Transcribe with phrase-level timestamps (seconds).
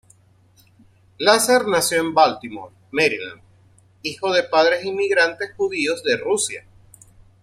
[1.19, 3.39] Lasser nació en Baltimore, Maryland,
[4.01, 6.65] hijo de padres inmigrantes judíos de Rusia.